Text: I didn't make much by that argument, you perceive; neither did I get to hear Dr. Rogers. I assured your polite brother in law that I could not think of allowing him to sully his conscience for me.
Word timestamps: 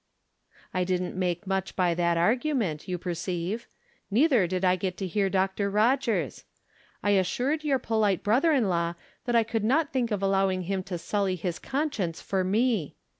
I 0.73 0.83
didn't 0.83 1.15
make 1.15 1.45
much 1.45 1.75
by 1.75 1.93
that 1.93 2.17
argument, 2.17 2.87
you 2.87 2.97
perceive; 2.97 3.67
neither 4.09 4.47
did 4.47 4.65
I 4.65 4.75
get 4.75 4.97
to 4.97 5.05
hear 5.05 5.29
Dr. 5.29 5.69
Rogers. 5.69 6.43
I 7.03 7.11
assured 7.11 7.63
your 7.63 7.77
polite 7.77 8.23
brother 8.23 8.51
in 8.51 8.67
law 8.67 8.95
that 9.25 9.35
I 9.35 9.43
could 9.43 9.63
not 9.63 9.93
think 9.93 10.09
of 10.09 10.23
allowing 10.23 10.63
him 10.63 10.81
to 10.85 10.97
sully 10.97 11.35
his 11.35 11.59
conscience 11.59 12.19
for 12.19 12.43
me. 12.43 12.95